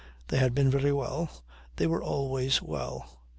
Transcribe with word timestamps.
They 0.29 0.37
had 0.39 0.55
been 0.55 0.71
very 0.71 0.91
well. 0.91 1.29
They 1.75 1.85
were 1.85 2.01
always 2.03 2.59
well. 2.59 3.21